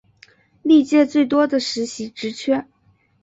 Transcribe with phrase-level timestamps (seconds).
[0.63, 2.65] 历届最多的实习职缺